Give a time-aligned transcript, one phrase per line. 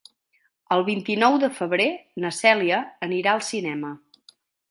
[0.75, 1.87] El vint-i-nou de febrer
[2.25, 3.93] na Cèlia anirà al cinema.